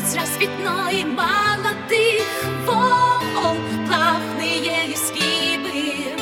Ніч 0.00 0.20
розквітної 0.20 1.04
молодих 1.04 2.44
волн 2.66 3.58
плавные 3.86 4.92
изгибы 4.94 6.16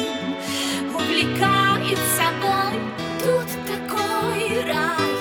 Увлекает 0.95 1.99
собой 2.19 2.75
тут 3.23 3.49
такой 3.67 4.63
рай. 4.67 5.15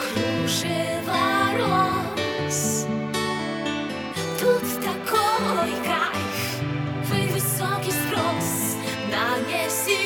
Кружево 0.00 1.20
роз 1.58 2.86
Тут 4.40 4.64
такой 4.84 5.70
кайф. 5.84 6.38
Вы 7.10 7.18
высокий 7.34 7.92
спрос 7.92 8.76
на 9.10 9.38
небе 9.48 10.05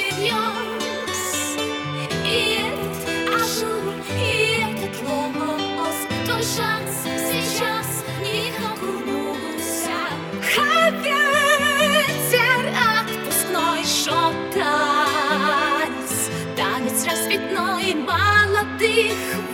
молодых 17.95 19.50